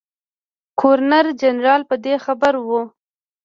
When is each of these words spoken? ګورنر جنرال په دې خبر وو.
ګورنر 0.79 1.25
جنرال 1.41 1.81
په 1.89 1.95
دې 2.03 2.13
خبر 2.25 2.53
وو. 2.67 2.81